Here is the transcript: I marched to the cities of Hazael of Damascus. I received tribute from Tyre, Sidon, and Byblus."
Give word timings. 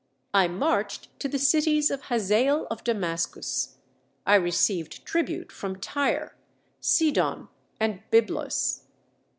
I 0.33 0.47
marched 0.47 1.09
to 1.19 1.27
the 1.27 1.37
cities 1.37 1.91
of 1.91 2.05
Hazael 2.05 2.65
of 2.71 2.83
Damascus. 2.83 3.77
I 4.25 4.33
received 4.33 5.05
tribute 5.05 5.51
from 5.51 5.75
Tyre, 5.75 6.35
Sidon, 6.79 7.49
and 7.79 8.01
Byblus." 8.09 8.85